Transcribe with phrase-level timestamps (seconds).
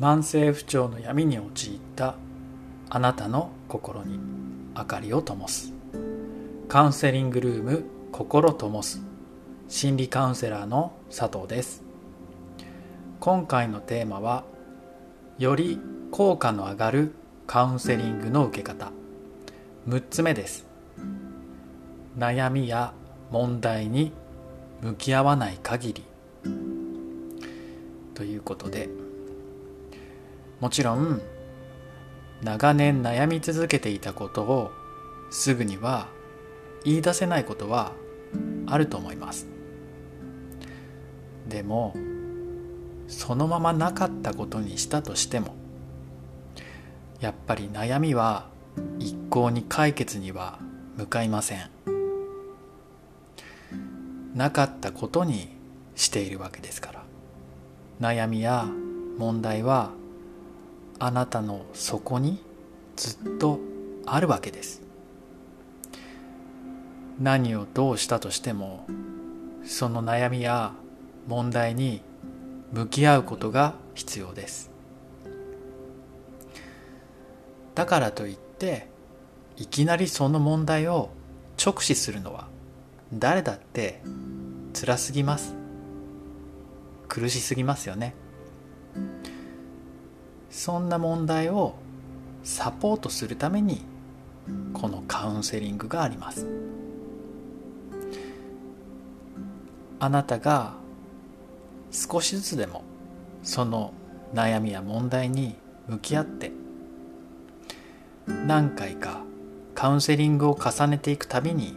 [0.00, 2.14] 慢性不調の闇に陥った
[2.88, 4.18] あなたの心に
[4.74, 5.74] 明かりを灯す。
[6.68, 9.02] カウンセリングルーム心灯す。
[9.68, 11.82] 心理カウンセラーの佐藤です。
[13.20, 14.44] 今回のテーマは
[15.36, 15.78] より
[16.10, 17.12] 効果の上がる
[17.46, 18.92] カウンセリングの受け方。
[19.86, 20.64] 6つ目です。
[22.16, 22.94] 悩みや
[23.30, 24.12] 問題に
[24.80, 26.04] 向き合わない限り。
[28.14, 28.88] ということで
[30.60, 31.20] もちろん
[32.42, 34.70] 長年悩み続けていたことを
[35.30, 36.08] すぐには
[36.84, 37.92] 言い出せないことは
[38.66, 39.46] あると思います。
[41.48, 41.94] でも
[43.08, 45.56] そのままなかったことにしたとしても
[47.20, 48.46] やっぱり悩みは
[48.98, 50.60] 一向に解決には
[50.96, 51.70] 向かいません。
[54.34, 55.48] なかったことに
[55.96, 57.02] しているわけですから。
[58.00, 58.66] 悩みや
[59.18, 59.90] 問題は
[61.00, 62.44] あなたの底に
[62.94, 63.58] ずっと
[64.04, 64.82] あるわけです。
[67.18, 68.86] 何をどうしたとしても
[69.64, 70.72] その悩みや
[71.26, 72.02] 問題に
[72.72, 74.70] 向き合うことが必要です。
[77.74, 78.88] だからといって
[79.56, 81.10] いきなりその問題を
[81.62, 82.48] 直視するのは
[83.14, 84.02] 誰だって
[84.74, 85.54] 辛すぎます。
[87.08, 88.14] 苦しすぎますよね。
[90.50, 91.74] そんな問題を
[92.42, 93.82] サポートするために
[94.72, 96.46] このカウンセリングがあります。
[100.00, 100.74] あなたが
[101.90, 102.82] 少しずつでも
[103.42, 103.92] その
[104.34, 105.56] 悩みや問題に
[105.88, 106.52] 向き合って
[108.26, 109.20] 何回か
[109.74, 111.76] カウンセリングを重ねていくたびに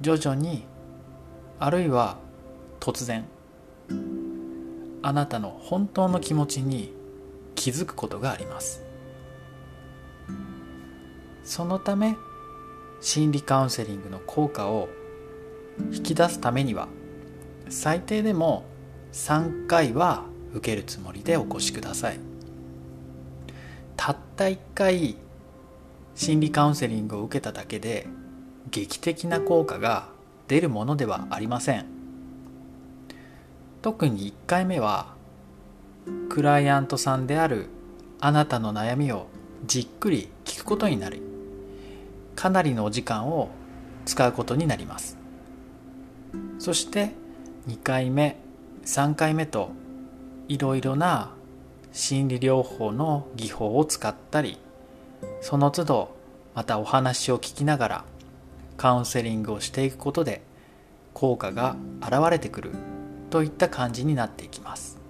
[0.00, 0.64] 徐々に
[1.58, 2.18] あるいは
[2.80, 3.24] 突然
[5.02, 6.92] あなたの本当の気持ちに
[7.62, 8.82] 気づくことがあります。
[11.44, 12.16] そのため
[13.00, 14.88] 心理カウンセリングの効果を
[15.92, 16.88] 引き出すためには
[17.68, 18.64] 最低でも
[19.12, 22.18] 3回は受けるつもりでお越しください。
[23.96, 25.16] たった1回
[26.16, 28.08] 心理カウンセリングを受けただけで
[28.72, 30.08] 劇的な効果が
[30.48, 31.86] 出るものではありません。
[33.82, 35.14] 特に1回目は
[36.32, 37.66] クライアントさんである
[38.18, 39.26] あなたの悩みを
[39.66, 41.20] じっくり聞くことになり
[42.34, 43.50] かなりのお時間を
[44.06, 45.18] 使うことになります。
[46.58, 47.10] そして
[47.68, 48.38] 2回目
[48.86, 49.72] 3回目と
[50.48, 51.32] いろいろな
[51.92, 54.56] 心理療法の技法を使ったり
[55.42, 56.16] その都度
[56.54, 58.04] またお話を聞きながら
[58.78, 60.40] カウンセリングをしていくことで
[61.12, 62.70] 効果が現れてくる
[63.28, 65.01] といった感じになっていきます。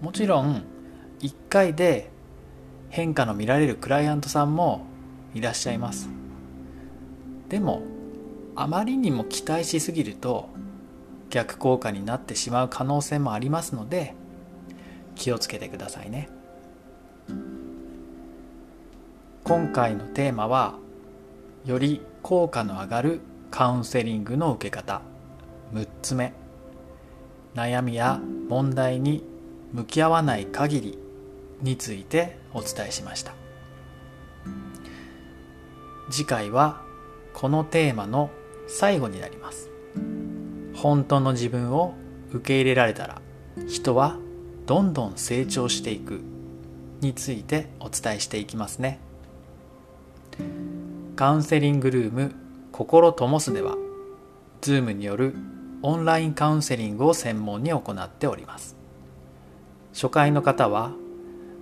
[0.00, 0.64] もちろん
[1.20, 2.10] 1回で
[2.90, 4.86] 変化の見られるクライアントさんも
[5.34, 6.08] いらっしゃいます。
[7.48, 7.82] でも
[8.54, 10.48] あまりにも期待しすぎると
[11.30, 14.14] 逆効果になってしまう可能性もありますので
[15.14, 16.28] 気をつけてくださいね。
[19.44, 20.74] 今回のテーマは
[21.64, 23.20] より効果の上がる
[23.50, 25.02] カウンセリングの受け方。
[25.72, 26.32] 6つ目。
[27.54, 29.24] 悩みや問題に
[29.72, 30.98] 向き合わない限り
[31.62, 33.34] についてお伝えしました。
[36.10, 36.82] 次回は
[37.34, 38.30] このテーマの
[38.68, 39.70] 最後になります。
[40.74, 41.94] 本当の自分を
[42.32, 43.20] 受け入れられたら
[43.66, 44.18] 人は
[44.66, 46.20] どんどん成長していく
[47.00, 48.98] についてお伝えしていきますね。
[51.16, 52.34] カウンセリングルーム
[52.72, 53.76] 心ともすでは
[54.60, 55.34] Zoom による
[55.82, 58.76] オンラインカウンセリングを専門に行っております。
[59.96, 60.92] 初回の方は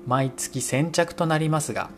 [0.09, 1.89] 毎月先着となりますが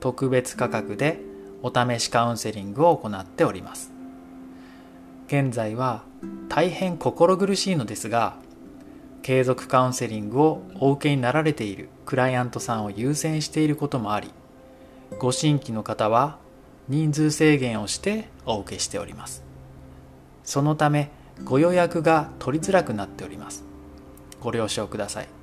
[0.00, 1.20] 特別価格で
[1.62, 3.92] お試しカウンセリングを行っております。
[5.26, 6.04] 現在は
[6.48, 8.36] 大変心苦しいのですが
[9.20, 14.30] 継続カウンセリングをお受けになられているクライアントさんを優先していることもあり
[15.18, 16.38] ご新規の方は
[16.88, 19.44] 人数制限をしてお受けしております。
[20.44, 21.10] そのため
[21.44, 23.66] ご予約が取りづらくなっております。
[24.40, 25.37] ご了承ください。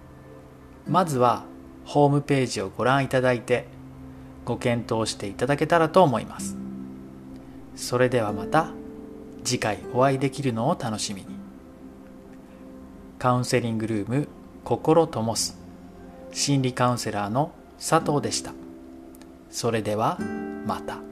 [0.88, 1.44] まずは
[1.86, 3.68] ホームページをご覧いただいて
[4.44, 6.56] ご検討していただけたらと思います。
[7.76, 8.70] それではまた
[9.44, 11.28] 次回お会いできるのを楽しみに。
[13.20, 14.28] カウンセリングルーム
[14.64, 15.58] 心ともす。
[16.32, 18.54] 心理カウンセラーの佐藤でした。
[19.50, 20.20] それでは
[20.66, 21.05] また。